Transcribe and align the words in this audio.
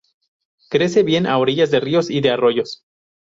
Crece 0.71 1.03
bien 1.03 1.27
a 1.27 1.37
orillas 1.37 1.69
de 1.69 1.79
ríos 1.79 2.09
y 2.09 2.21
de 2.21 2.31
arroyos. 2.31 2.87